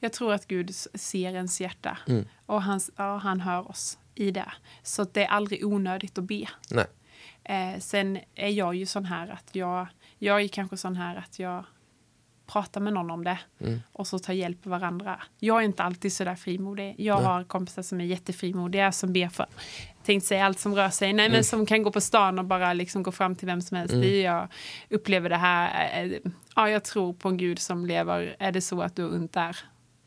[0.00, 2.24] Jag tror att Gud ser ens hjärta Mm.
[2.46, 4.52] och han, ja, han hör oss i det.
[4.82, 6.48] Så det är aldrig onödigt att be.
[6.70, 6.86] Nej.
[7.44, 9.86] Eh, sen är jag ju sån här att jag,
[10.18, 11.64] jag är kanske sån här att jag
[12.46, 13.80] pratar med någon om det Mm.
[13.92, 15.22] och så tar hjälp av varandra.
[15.38, 16.94] Jag är inte alltid så där frimodig.
[16.98, 17.24] Jag Nej.
[17.26, 19.46] har kompisar som är jättefrimodiga som ber för
[20.04, 21.12] tänkte säga allt som rör sig.
[21.12, 21.36] Nej, Mm.
[21.36, 23.94] men som kan gå på stan och bara liksom gå fram till vem som helst.
[23.94, 24.06] Mm.
[24.06, 24.48] Det jag
[24.90, 26.04] upplever det här.
[26.04, 26.12] eh,
[26.56, 28.36] Ja, jag tror på en Gud som lever.
[28.38, 29.56] Är det så att du har ont där?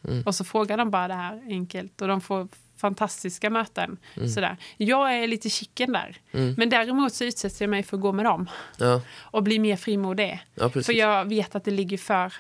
[0.08, 0.24] Mm.
[0.26, 3.98] Och så frågar de bara det här enkelt och de får fantastiska möten.
[4.18, 4.30] Mm.
[4.30, 4.58] Sådär.
[4.78, 6.18] Jag är lite chicken där.
[6.32, 6.56] Mm.
[6.58, 9.76] Men däremot så utsätter jag mig för att gå med dem Ja, och bli mer
[9.76, 10.40] frimodig.
[10.56, 10.70] ja.
[10.70, 12.34] För jag vet att det ligger för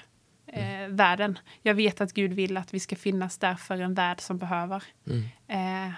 [0.47, 1.39] eh, världen.
[1.61, 4.83] Jag vet att Gud vill att vi ska finnas där för en värld som behöver
[5.07, 5.87] Mm.
[5.87, 5.93] eh,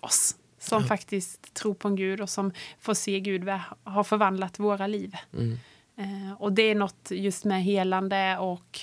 [0.00, 0.36] oss.
[0.58, 0.88] Som Ja.
[0.88, 3.48] faktiskt tror på en Gud och som får se Gud
[3.84, 5.16] har förvandlat våra liv.
[5.32, 5.58] Mm.
[5.96, 8.80] Eh, och det är något just med helande och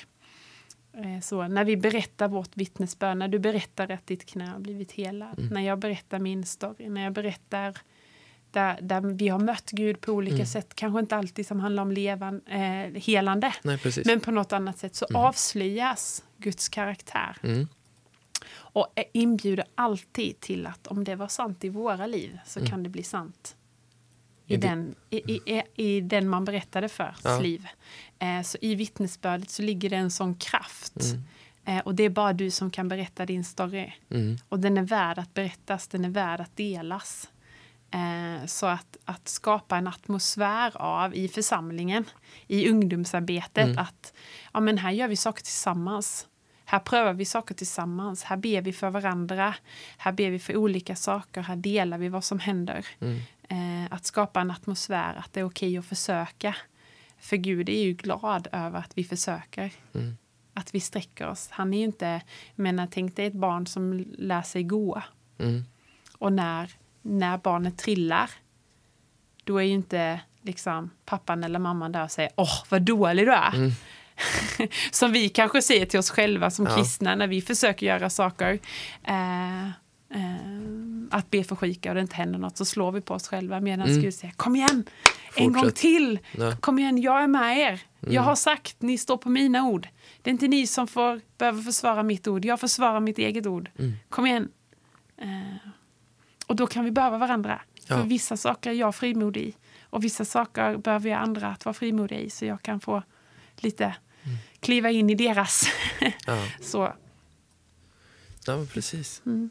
[1.21, 1.47] så.
[1.47, 5.53] När vi berättar vårt vittnesbörd, när du berättar att ditt knä har blivit helad, Mm.
[5.53, 7.77] när jag berättar min story, när jag berättar
[8.51, 10.45] där, där vi har mött Gud på olika Mm.
[10.45, 14.77] sätt, kanske inte alltid som handlar om levan, eh, helande, Nej, men på något annat
[14.77, 17.67] sätt så avslöjas Guds karaktär Mm.
[18.55, 22.69] och är- inbjuder alltid till att om det var sant i våra liv så Mm.
[22.71, 23.55] kan det bli sant
[24.47, 27.39] I den, i, i, i den man berättade för Ja.
[27.39, 27.67] liv.
[28.19, 30.93] Eh, så i vittnesbördet så ligger det en sån kraft.
[31.03, 31.23] Mm.
[31.65, 33.93] Eh, och det är bara du som kan berätta din story.
[34.11, 34.37] Mm.
[34.49, 37.29] Och den är värd att berättas, den är värd att delas.
[37.91, 42.05] Eh, så att, att skapa en atmosfär av i församlingen,
[42.47, 43.77] i ungdomsarbetet, Mm.
[43.77, 44.13] att
[44.53, 46.27] ja, men här gör vi saker tillsammans.
[46.65, 48.23] Här prövar vi saker tillsammans.
[48.23, 49.53] Här ber vi för varandra.
[49.97, 51.41] Här ber vi för olika saker.
[51.41, 52.85] Här delar vi vad som händer.
[53.01, 53.19] Mm.
[53.47, 56.55] Eh, att skapa en atmosfär att det är okej att försöka.
[57.19, 59.71] För Gud är ju glad över att vi försöker.
[59.93, 60.17] Mm.
[60.53, 61.47] Att vi sträcker oss.
[61.51, 62.21] Han är ju inte,
[62.55, 65.01] menar tänk dig ett barn som lär sig gå.
[65.39, 65.63] Mm.
[66.17, 68.29] Och när, när barnet trillar,
[69.43, 73.33] då är ju inte liksom pappan eller mamman där och säger åh vad dålig du
[73.33, 73.55] är.
[73.55, 73.71] Mm.
[74.91, 76.75] som vi kanske säger till oss själva som Ja.
[76.75, 78.59] kristna när vi försöker göra saker.
[79.03, 79.69] Eh,
[81.11, 83.59] att be för sjuka och det inte händer något så slår vi på oss själva
[83.61, 84.01] medan Mm.
[84.01, 84.83] Gud säger kom igen,
[85.35, 85.75] en gång Fortsätt.
[85.75, 86.19] till.
[86.37, 86.55] Ja.
[86.59, 87.81] Kom igen, jag är med er.
[87.99, 88.23] Jag Mm.
[88.23, 89.87] har sagt, ni står på mina ord.
[90.21, 93.69] Det är inte ni som får, behöver försvara mitt ord, jag försvarar mitt eget ord.
[93.79, 93.93] Mm.
[94.09, 94.49] Kom igen.
[95.17, 95.69] Eh,
[96.47, 97.61] och då kan vi behöva varandra.
[97.87, 97.95] Ja.
[97.97, 99.53] För vissa saker är jag frimodig i.
[99.89, 102.29] Och vissa saker behöver jag andra att vara frimodiga i.
[102.29, 103.03] Så jag kan få
[103.57, 103.83] lite
[104.23, 104.37] Mm.
[104.59, 105.67] kliva in i deras.
[106.25, 106.43] Ja.
[106.61, 106.93] så.
[108.45, 109.21] ja, precis.
[109.25, 109.49] Mm.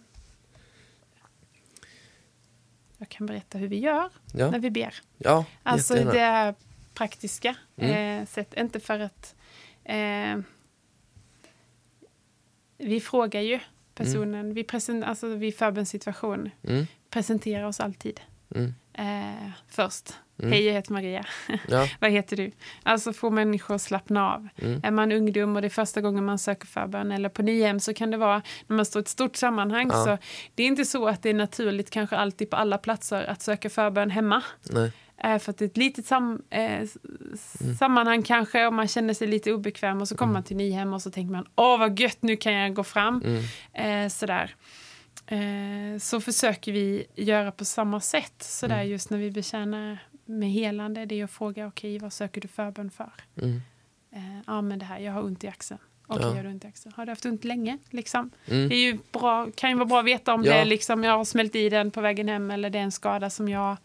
[2.98, 4.94] Jag kan berätta hur vi gör Ja, när vi ber.
[5.18, 6.12] ja Alltså jättegärna.
[6.12, 6.54] det är
[6.94, 8.20] praktiska Mm.
[8.22, 8.54] eh, sätt.
[8.56, 9.34] Inte för att...
[9.84, 10.38] Eh,
[12.78, 13.60] vi frågar ju
[13.94, 16.86] personen, vi, present, alltså vid förbönssituation, Mm.
[17.10, 18.20] presenterar oss alltid
[18.54, 18.74] Mm.
[18.92, 20.14] eh, först.
[20.38, 20.52] Mm.
[20.52, 21.24] Hej, jag heter Maria.
[21.68, 21.88] Ja.
[22.00, 22.50] Vad heter du?
[22.82, 24.48] Alltså få människor att slappna av.
[24.62, 24.80] Mm.
[24.84, 27.94] Är man ungdom och det är första gången man söker förbön eller på Nyhem så
[27.94, 29.88] kan det vara när man står i ett stort sammanhang.
[29.92, 30.04] Ja.
[30.04, 30.18] Så
[30.54, 33.70] det är inte så att det är naturligt kanske alltid på alla platser att söka
[33.70, 34.42] förbön hemma.
[34.70, 34.92] Nej.
[35.24, 36.88] Eh, för att det är ett litet sam, eh, Mm.
[37.78, 41.02] sammanhang kanske och man känner sig lite obekväm och så kommer man till Nyhem och
[41.02, 43.22] så tänker man åh vad gött nu kan jag gå fram.
[43.74, 44.04] Mm.
[44.04, 44.54] Eh, sådär.
[45.26, 48.88] Eh, så försöker vi göra på samma sätt sådär Mm.
[48.88, 51.06] just när vi betjänar med helande.
[51.06, 53.12] Det är att fråga okej vad söker du förbön för?
[53.42, 53.60] Mm.
[54.12, 55.80] Eh, ja men det här, jag har ont i axeln.
[56.06, 56.36] Okej, Ja.
[56.36, 56.92] jag har ont i axeln.
[56.96, 57.78] Har du haft ont länge?
[57.90, 58.30] Liksom?
[58.46, 58.68] Mm.
[58.68, 60.52] Det är ju bra, kan ju vara bra att veta om Ja.
[60.58, 63.30] det liksom, jag har smält i den på vägen hem eller det är en skada
[63.30, 63.76] som jag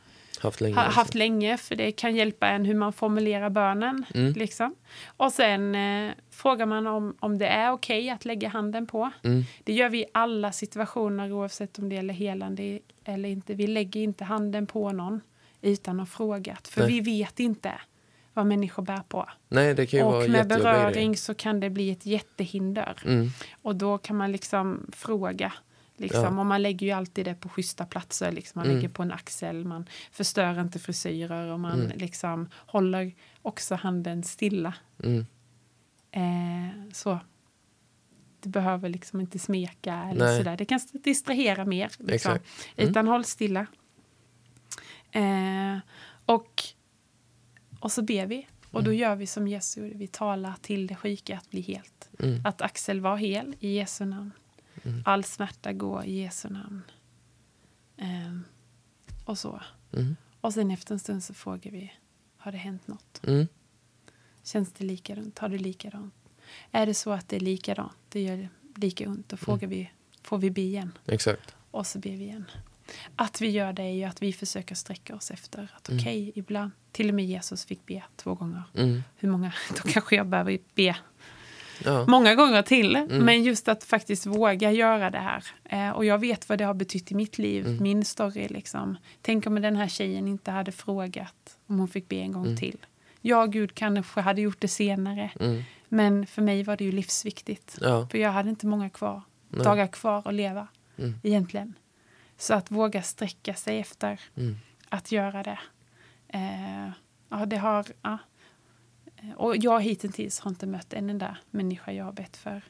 [0.42, 0.76] Haft länge.
[0.78, 1.00] alltså.
[1.00, 4.06] haft länge för det kan hjälpa en hur man formulerar bönen.
[4.14, 4.34] Mm.
[4.34, 4.76] Liksom.
[5.18, 9.12] Och sen eh, frågar man om, om det är okej att lägga handen på.
[9.24, 9.44] Mm.
[9.64, 13.54] Det gör vi i alla situationer oavsett om det gäller helande eller inte.
[13.54, 15.22] Vi lägger inte handen på någon
[15.62, 16.68] utan att ha frågat.
[16.68, 16.90] För Nej.
[16.92, 17.74] vi vet inte
[18.34, 19.30] vad människor bär på.
[19.50, 23.02] Nej, det kan ju vara Och med jättejobbiga beröring så kan det bli ett jättehinder.
[23.06, 23.30] Mm.
[23.62, 25.54] Och då kan man liksom fråga.
[25.98, 26.40] Liksom, Ja.
[26.40, 28.32] Och man lägger ju alltid det på schyssta platser.
[28.32, 28.60] Liksom.
[28.60, 28.76] Man Mm.
[28.78, 31.98] lägger på en axel, man förstör inte frisyrer och man Mm.
[31.98, 34.74] liksom håller också handen stilla.
[35.04, 35.26] Mm.
[36.12, 37.20] Eh, så.
[38.42, 40.38] Du behöver liksom inte smeka eller Nej.
[40.38, 40.58] sådär.
[40.58, 41.92] Det kan distrahera mer.
[42.00, 42.32] Liksom.
[42.32, 42.90] Mm.
[42.90, 43.66] Utan håll stilla.
[45.12, 45.78] Eh,
[46.26, 46.64] och,
[47.80, 48.48] och så ber vi.
[48.72, 49.94] Och då gör vi som Jesus gjorde.
[49.96, 52.10] Vi talar till det sjuka att bli helt.
[52.20, 52.46] Mm.
[52.46, 54.32] Att Axel var hel i Jesu namn.
[54.84, 55.04] Mm.
[55.06, 56.82] All smärta går i Jesu namn.
[57.98, 58.44] Ehm,
[59.26, 59.62] och så.
[59.94, 60.16] Mm.
[60.42, 61.94] Och sen efter en stund så frågar vi,
[62.38, 63.22] har det hänt något?
[63.28, 63.48] Mm.
[64.44, 65.40] Känns det likadant?
[65.40, 66.14] Har det likadant?
[66.72, 70.38] Är det så att det är likadant, det gör lika ont, då frågar vi, får
[70.38, 70.98] vi be igen?
[71.06, 71.56] Exakt.
[71.72, 72.46] Och så ber vi igen.
[73.16, 76.00] Att vi gör det är ju att vi försöker sträcka oss efter att Mm.
[76.02, 78.64] okej, ibland, till och med Jesus fick be två gånger.
[78.78, 79.04] Mm.
[79.18, 79.54] Hur många?
[79.70, 80.96] Då kanske jag behöver be
[81.86, 82.06] Ja.
[82.08, 82.96] många gånger till.
[82.96, 83.18] Mm.
[83.26, 85.44] Men just att faktiskt våga göra det här.
[85.66, 87.84] Eh, och jag vet vad det har betytt i mitt liv, Mm.
[87.84, 88.48] min story.
[88.48, 88.98] Liksom.
[89.22, 92.58] Tänk om den här tjejen inte hade frågat om hon fick be en gång Mm.
[92.58, 92.78] till.
[93.22, 95.32] Ja, Gud kanske hade gjort det senare.
[95.40, 95.64] Mm.
[95.90, 97.78] Men för mig var det ju livsviktigt.
[97.82, 98.08] Ja.
[98.12, 99.64] För jag hade inte många kvar, Nej.
[99.64, 101.16] dagar kvar att leva Mm.
[101.24, 101.74] egentligen.
[102.42, 104.56] Så att våga sträcka sig efter Mm.
[104.90, 105.60] att göra det.
[106.28, 106.90] Eh,
[107.30, 107.86] ja, det har...
[108.02, 108.18] Ja.
[109.36, 112.62] Och jag hittills har inte mött en enda människa jag har bett för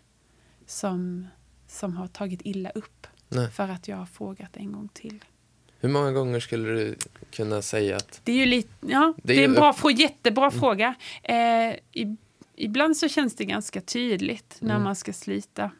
[0.66, 1.28] som,
[1.68, 3.50] som har tagit illa upp Nej.
[3.52, 5.24] för att jag har frågat en gång till.
[5.80, 6.96] Hur många gånger skulle du
[7.32, 8.22] kunna säga att...
[8.24, 10.96] Det är ju lite, ja, Det det är är, en bra, upp- jättebra fråga.
[11.24, 11.36] Eh,
[11.92, 12.16] i,
[12.56, 14.84] ibland så känns det ganska tydligt när Mm.
[14.84, 15.72] man ska slita.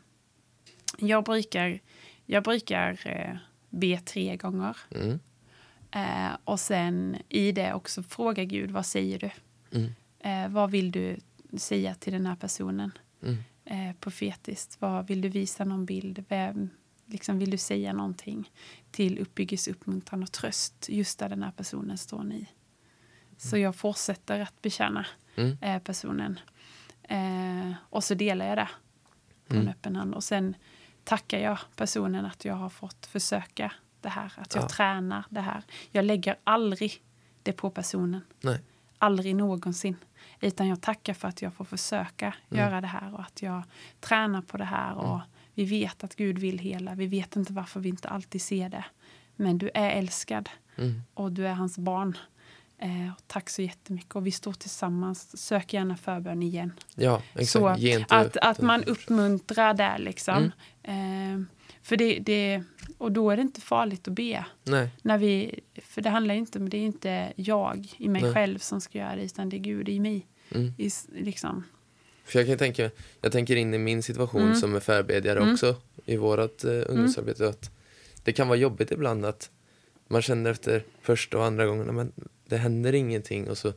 [0.98, 1.80] Jag brukar,
[2.26, 3.38] jag brukar eh,
[3.72, 4.78] be tre gånger.
[4.96, 5.20] Mm,
[5.94, 9.30] Eh, och sen i det också fråga Gud, vad säger du?
[9.78, 11.18] mm, Eh, vad vill du
[11.58, 12.92] säga till den här personen?
[13.24, 16.24] mm, Eh, profetiskt, vad vill du visa någon bild?
[16.30, 16.70] Vem,
[17.06, 18.52] liksom, vill du säga någonting
[18.92, 22.48] till uppbyggelse, uppmuntran och tröst just där den här personen står i?
[23.38, 25.06] Så jag fortsätter att betjäna
[25.36, 26.40] mm, eh, personen.
[27.04, 28.70] Eh, och så delar jag det
[29.48, 29.68] på Mm.
[29.68, 30.14] en öppen hand.
[30.16, 30.56] Och sen
[31.12, 33.72] tackar jag personen att jag har fått försöka
[34.02, 34.34] det här.
[34.38, 34.68] Att jag Ja.
[34.68, 35.64] tränar det här.
[35.92, 37.02] Jag lägger aldrig
[37.44, 38.22] det på personen.
[38.42, 38.60] nej.
[38.98, 39.96] Aldrig någonsin.
[40.42, 42.64] Utan jag tackar för att jag får försöka Mm.
[42.64, 43.64] göra det här och att jag
[44.00, 44.96] tränar på det här.
[44.96, 45.20] Och
[45.54, 46.96] Vi vet att Gud vill hela.
[46.96, 48.86] Vi vet inte varför vi inte alltid ser det.
[49.36, 52.18] Men du är älskad Mm, och du är hans barn.
[52.82, 54.16] Eh, tack så jättemycket.
[54.16, 55.38] Och vi står tillsammans.
[55.38, 56.74] Sök gärna förbön igen.
[56.96, 57.52] ja, exakt.
[57.52, 57.68] Så
[58.16, 60.52] att, att man uppmuntrar där liksom.
[60.84, 61.42] Mm.
[61.42, 61.46] Eh,
[61.84, 62.64] för det, det,
[62.98, 64.46] och då är det inte farligt att be.
[64.64, 68.34] Nej, När vi, för det handlar inte om, det är inte jag i mig Nej.
[68.34, 70.28] själv som ska göra det, utan det är Gud i mig.
[70.56, 70.74] mm.
[70.78, 71.64] I, liksom.
[72.26, 72.92] För jag kan tänka,
[73.22, 74.56] jag tänker in i min situation Mm.
[74.56, 75.54] som är förbedjare Mm.
[75.54, 77.48] också i vårt eh, ungdomsarbete.
[77.50, 77.72] Att
[78.24, 79.50] det kan vara jobbigt ibland att
[80.08, 82.12] man känner efter första och andra gången men
[82.52, 83.74] det händer ingenting och så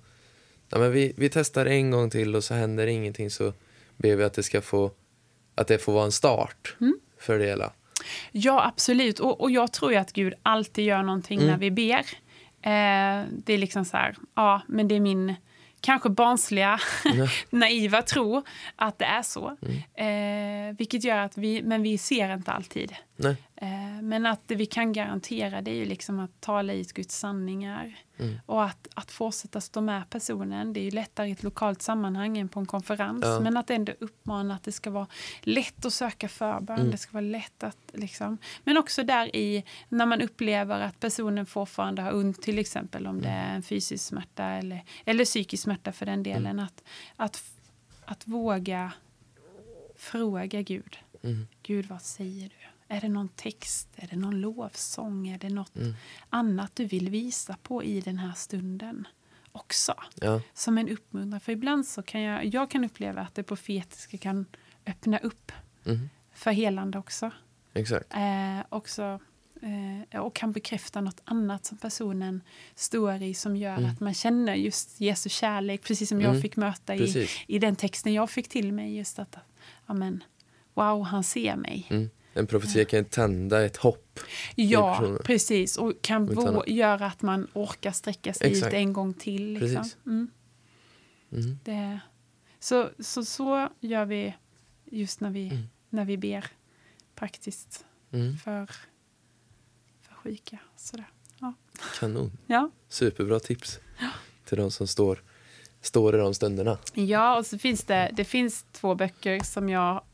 [0.70, 3.52] ja, men vi, vi testar en gång till och så händer ingenting så
[3.96, 4.90] ber vi att det ska få
[5.54, 6.98] att det får vara en start Mm.
[7.20, 7.72] för det hela.
[8.32, 9.18] Ja, absolut.
[9.20, 11.50] Och, och jag tror att Gud alltid gör någonting Mm.
[11.50, 11.98] när vi ber.
[12.62, 15.34] Eh, det är liksom så här, ja, men det är min
[15.80, 17.28] kanske barnsliga, Nej.
[17.50, 18.42] naiva tro
[18.76, 19.56] att det är så.
[19.96, 20.70] Mm.
[20.70, 22.92] Eh, vilket gör att vi, men vi ser inte alltid.
[23.16, 23.36] Nej.
[23.56, 27.18] Eh, men att det vi kan garantera det är ju liksom att tala ut Guds
[27.18, 27.94] sanningar.
[28.18, 28.40] Mm.
[28.46, 30.72] Och att, att fortsätta stå med personen.
[30.72, 33.24] Det är ju lättare i ett lokalt sammanhang än på en konferens.
[33.24, 33.40] Ja.
[33.40, 35.06] Men att ändå uppmana att det ska vara
[35.42, 36.78] lätt att söka förbön.
[36.78, 36.90] Mm.
[36.90, 38.38] Det ska vara lätt att liksom.
[38.64, 42.42] Men också där i när man upplever att personen fortfarande har ont.
[42.42, 43.50] Till exempel om det Mm.
[43.50, 46.46] är en fysisk smärta eller, eller psykisk smärta för den delen.
[46.46, 46.64] Mm.
[46.64, 46.82] Att,
[47.16, 47.42] att,
[48.04, 48.92] att våga
[49.96, 50.96] fråga Gud.
[51.22, 51.46] Mm.
[51.62, 52.63] Gud, vad säger du?
[52.96, 53.88] Är det någon text?
[53.96, 55.28] Är det någon lovsång?
[55.28, 55.94] Är det något Mm.
[56.28, 59.06] annat du vill visa på i den här stunden
[59.52, 59.94] också?
[60.14, 60.40] Ja.
[60.54, 61.40] Som en uppmuntran.
[61.40, 64.46] För ibland så kan jag, jag kan uppleva att det profetiska kan
[64.86, 65.52] öppna upp
[65.86, 66.08] Mm.
[66.34, 67.30] för helande också.
[67.74, 68.14] Exakt.
[68.14, 69.20] Eh, också
[70.12, 72.42] eh, och kan bekräfta något annat som personen
[72.74, 73.90] står i som gör Mm.
[73.90, 76.42] att man känner just Jesu kärlek, precis som jag Mm.
[76.42, 78.96] fick möta i, i den texten jag fick till mig.
[78.96, 79.36] Just att,
[79.86, 80.24] amen,
[80.74, 81.86] wow, han ser mig.
[82.34, 84.20] En profetia kan tända ett hopp.
[84.54, 85.76] Ja, precis.
[85.78, 88.66] Och kan göra att man orkar sträcka sig Exakt.
[88.66, 89.52] ut en gång till.
[89.52, 89.90] Liksom.
[90.06, 90.28] Mm,
[91.32, 91.58] Mm.
[91.64, 92.00] det,
[92.60, 94.34] så, så, så gör vi
[94.84, 95.62] just när vi, Mm.
[95.90, 96.46] när vi ber
[97.14, 98.36] praktiskt Mm.
[98.36, 98.66] för,
[100.02, 100.58] för sjuka.
[100.76, 101.06] Sådär.
[101.38, 101.54] Ja.
[102.00, 102.32] Kanon.
[102.46, 102.70] Ja.
[102.88, 103.78] Superbra tips
[104.44, 105.22] till de som står,
[105.80, 106.78] står i de stunderna.
[106.94, 110.04] ja, och så finns det, det finns två böcker som jag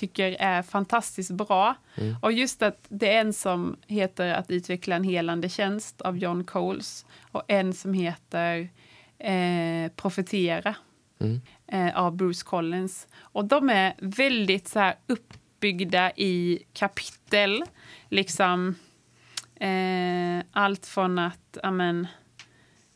[0.00, 1.74] tycker är fantastiskt bra.
[1.94, 2.16] Mm.
[2.22, 6.44] Och just att det är en som heter Att utveckla en helande tjänst av John
[6.44, 8.68] Coles och en som heter
[9.18, 10.74] eh, Profetera
[11.22, 11.40] Mm.
[11.66, 13.08] eh, av Bruce Collins.
[13.20, 17.64] Och de är väldigt så här uppbyggda i kapitel.
[18.08, 18.74] Liksom
[19.60, 22.06] eh, allt från att, amen,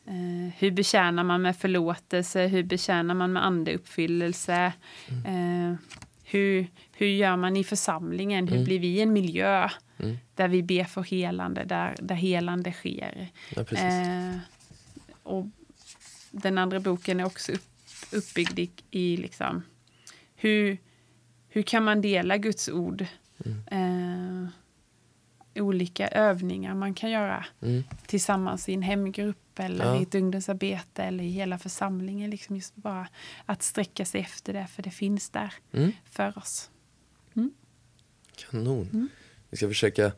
[0.07, 4.73] eh, hur betjänar man med förlåtelse, hur betjänar man med andeuppfyllelse,
[5.25, 5.73] eh,
[6.23, 8.65] hur, hur gör man i församlingen, hur Mm.
[8.65, 10.17] blir vi en miljö Mm.
[10.35, 13.27] där vi ber för helande, där, där helande sker.
[13.55, 13.61] Ja.
[13.77, 14.37] Eh,
[15.23, 15.45] och
[16.31, 17.65] den andra boken är också upp,
[18.11, 19.63] uppbyggd i, i liksom
[20.35, 20.77] hur,
[21.49, 23.05] hur kan man dela Guds ord?
[23.71, 24.47] Eh,
[25.55, 27.83] olika övningar man kan göra Mm.
[28.05, 29.99] tillsammans i en hemgrupp eller Ja.
[29.99, 32.29] i ett ungdomsarbete eller i hela församlingen.
[32.29, 33.07] Liksom just bara
[33.45, 35.91] att sträcka sig efter det, för det finns där Mm.
[36.05, 36.69] för oss.
[38.35, 38.89] Kanon.
[38.93, 39.09] Mm.
[39.49, 40.11] Vi ska försöka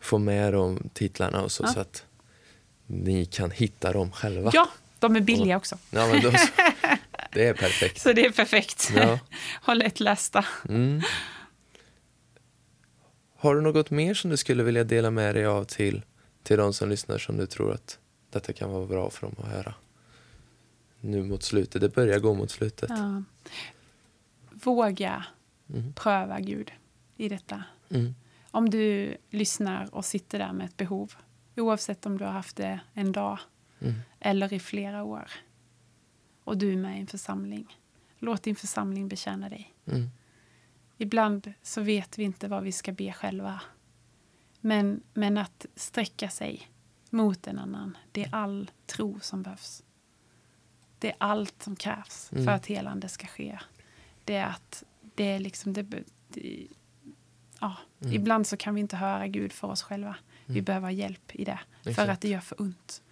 [0.00, 1.68] få med de titlarna och så, Ja.
[1.72, 2.04] så att
[2.86, 4.50] ni kan hitta dem själva.
[4.54, 5.78] Ja, de är billiga också.
[5.90, 6.30] Ja, men så.
[7.32, 8.00] det är perfekt.
[8.00, 8.92] Så det är perfekt.
[8.96, 9.18] Ja.
[9.62, 10.44] Har lättlästa.
[10.68, 11.02] Mm.
[13.36, 16.02] Har du något mer som du skulle vilja dela med dig av till,
[16.42, 17.98] till de som lyssnar som du tror att
[18.30, 19.74] detta kan vara bra för dem att höra?
[21.00, 22.90] Nu mot slutet, det börjar gå mot slutet.
[22.90, 23.22] Ja.
[24.50, 25.24] Våga
[25.74, 25.92] Mm.
[25.92, 26.72] pröva Gud
[27.16, 27.64] i detta.
[27.90, 28.14] Mm.
[28.50, 31.12] Om du lyssnar och sitter där med ett behov,
[31.56, 33.38] Oavsett om du har haft det en dag
[33.80, 33.94] Mm.
[34.20, 35.30] eller i flera år.
[36.44, 37.78] Och du är med i en församling.
[38.18, 39.74] Låt din församling betjäna dig.
[39.86, 40.10] Mm.
[40.98, 43.60] Ibland så vet vi inte vad vi ska be själva.
[44.60, 46.68] Men, men att sträcka sig
[47.10, 49.82] mot en annan, det är all tro som behövs.
[50.98, 52.44] Det är allt som krävs Mm.
[52.44, 53.58] för att helande ska ske.
[54.24, 55.72] Det är att det är liksom...
[55.72, 55.86] Det,
[57.64, 58.14] ja, Mm.
[58.16, 60.16] Ibland så kan vi inte höra Gud för oss själva.
[60.46, 60.64] Vi Mm.
[60.64, 61.60] behöver hjälp i det.
[61.82, 62.10] För Exakt.
[62.10, 63.02] att det gör för ont.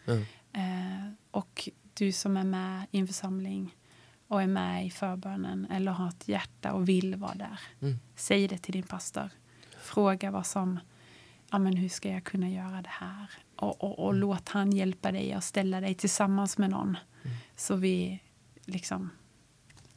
[0.52, 3.76] Eh, och du som är med i en församling
[4.28, 7.60] och är med i förbönen eller har ett hjärta och vill vara där.
[7.82, 7.98] Mm.
[8.16, 9.30] Säg det till din pastor.
[9.80, 10.80] Fråga vad som,
[11.50, 13.26] ja men hur ska jag kunna göra det här?
[13.56, 16.96] Och, och, och låt han hjälpa dig och ställa dig tillsammans med någon.
[17.56, 18.20] Så vi
[18.64, 19.10] liksom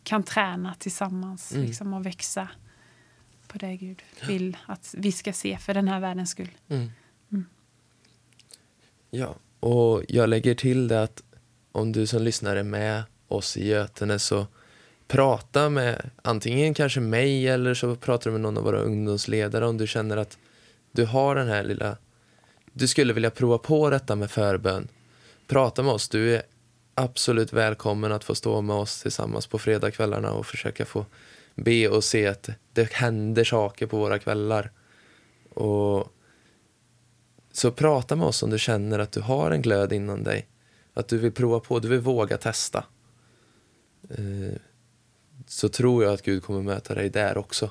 [0.04, 1.66] kan träna tillsammans Mm.
[1.66, 2.48] liksom, och växa
[3.56, 6.50] på det Gud vill att vi ska se för den här världens skull.
[6.68, 6.92] Mm.
[7.32, 7.46] Mm.
[9.12, 11.24] Ja, och jag lägger till det att
[11.72, 14.48] om du som lyssnar är med oss i Götene så
[15.08, 19.78] prata med antingen kanske mig eller så pratar du med någon av våra ungdomsledare om
[19.78, 20.38] du känner att
[20.92, 21.98] du har den här lilla
[22.74, 24.88] du skulle vilja prova på detta med förbön.
[25.48, 26.10] Prata med oss.
[26.10, 26.42] Du är
[26.94, 31.06] absolut välkommen att få stå med oss tillsammans på fredagskvällarna och försöka få
[31.56, 34.72] be och se att det händer saker på våra kvällar.
[35.50, 36.12] Och
[37.52, 40.48] så prata med oss om du känner att du har en glöd inom dig.
[40.94, 42.86] Att du vill prova på, du vill våga testa.
[44.10, 44.56] Eh,
[45.48, 47.70] Så tror jag att Gud kommer möta dig där också.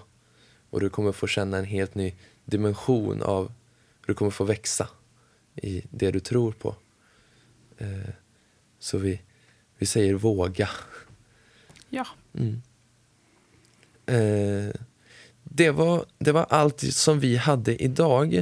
[0.71, 3.47] Och du kommer få känna en helt ny dimension av
[4.01, 4.89] hur du kommer få växa
[5.55, 6.77] i det du tror på.
[7.79, 8.11] Eh,
[8.79, 9.21] Så vi,
[9.79, 10.69] vi säger våga.
[11.89, 12.63] Ja, Mm.
[14.07, 14.75] Eh,
[15.43, 18.35] det, var, det var allt som vi hade idag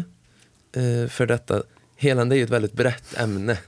[0.77, 1.63] eh, för detta.
[1.97, 3.59] Helande är ju ett väldigt brett ämne.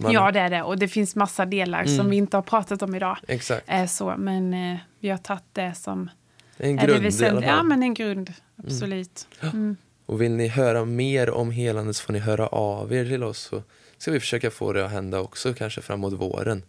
[0.00, 0.62] Man- ja det är det.
[0.62, 1.96] Och det finns massa delar Mm.
[1.96, 3.16] som vi inte har pratat om idag.
[3.28, 3.64] Exakt.
[3.68, 6.10] Eh, så, men eh, vi har tagit det som
[6.56, 7.50] En är det grund i alla väsentliga.
[7.50, 8.32] Ja, men en grund.
[8.56, 9.26] Absolut.
[9.42, 9.76] Mm.
[10.06, 13.38] Och vill ni höra mer om helande så får ni höra av er till oss
[13.38, 13.62] så
[13.98, 16.62] ska vi försöka få det att hända också kanske framåt våren.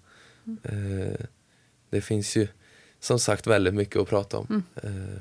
[0.46, 1.02] Mm.
[1.04, 1.26] Eh,
[1.90, 2.48] det finns ju
[3.02, 4.64] som sagt väldigt mycket att prata om.
[4.84, 5.10] Mm.
[5.14, 5.18] Eh,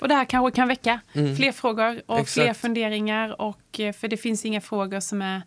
[0.00, 1.36] Och det här kanske kan väcka Mm.
[1.36, 2.32] fler frågor och Exakt.
[2.32, 3.40] fler funderingar.
[3.40, 5.42] Och, eh, för det finns inga frågor som, är,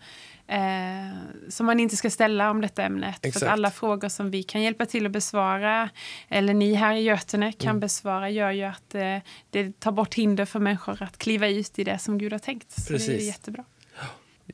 [0.48, 1.16] eh,
[1.50, 3.16] som man inte ska ställa om detta ämnet.
[3.22, 3.44] För Exakt.
[3.44, 5.90] att alla frågor som vi kan hjälpa till att besvara,
[6.30, 7.80] eller ni här i Götene kan Mm.
[7.80, 9.18] besvara, gör ju att eh,
[9.50, 12.72] det tar bort hinder för människor att kliva ut i det som Gud har tänkt.
[12.72, 13.28] Så det är Precis.
[13.28, 13.64] jättebra.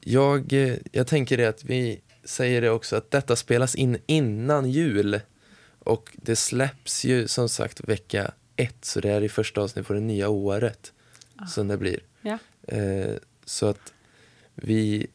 [0.01, 4.71] Jag, eh, jag tänker det att vi säger det också att detta spelas in innan
[4.71, 5.19] jul.
[5.87, 9.93] Och det släpps ju som sagt vecka ett, så det är i första avsnitt på
[9.93, 10.93] det nya året.
[11.47, 11.99] Som det blir.
[12.21, 12.37] Ja.
[12.67, 13.93] Eh, så att
[14.55, 15.07] vi,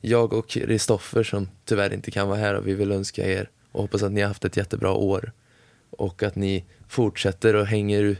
[0.00, 3.82] jag och Kristoffer som tyvärr inte kan vara här och vi vill önska er och
[3.82, 5.32] hoppas att ni har haft ett jättebra år.
[5.90, 8.16] Och att ni fortsätter och hänger,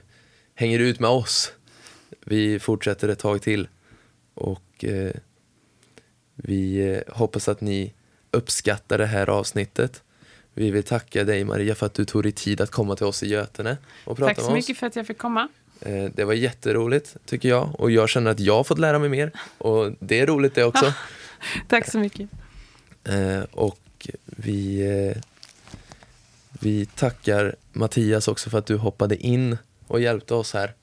[0.54, 1.52] hänger ut med oss.
[2.24, 3.68] Vi fortsätter ett tag till.
[4.34, 5.12] Och eh,
[6.34, 7.94] vi eh, hoppas att ni
[8.30, 10.02] uppskattar det här avsnittet.
[10.54, 13.22] Vi vill tacka dig Maria för att du tog dig tid att komma till oss
[13.22, 14.68] i Götene och prata Tack så med oss.
[14.68, 15.48] mycket för att jag fick komma.
[15.80, 19.08] Eh, Det var jätteroligt tycker jag och jag känner att jag har fått lära mig
[19.08, 20.92] mer och det är roligt det också.
[21.68, 22.28] Tack så mycket.
[23.04, 24.80] Eh, Och vi,
[25.16, 25.22] eh,
[26.60, 30.74] vi tackar Mattias också för att du hoppade in och hjälpte oss här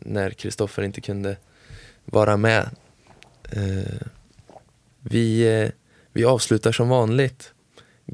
[0.00, 1.36] när Kristoffer inte kunde
[2.04, 2.68] vara med.
[5.00, 5.70] Vi,
[6.12, 7.52] vi avslutar som vanligt.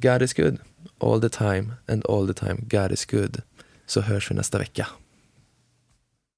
[0.02, 0.58] God is good
[0.98, 3.42] all the time and all the time God is good.
[3.86, 4.86] Så hörs vi nästa vecka.